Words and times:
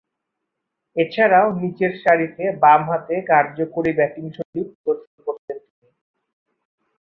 এছাড়াও, 0.95 1.47
নিচেরসারিতে 1.61 2.43
বামহাতে 2.63 3.15
কার্যকরী 3.29 3.91
ব্যাটিংশৈলী 3.99 4.61
প্রদর্শন 4.75 5.19
করতেন 5.27 5.57
তিনি। 5.65 5.89